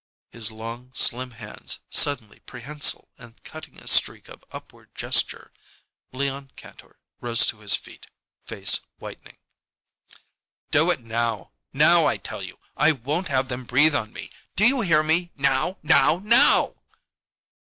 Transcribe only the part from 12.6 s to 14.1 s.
I won't have them breathe